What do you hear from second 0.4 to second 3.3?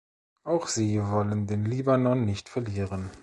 Auch sie wollen den Libanon nicht verlieren.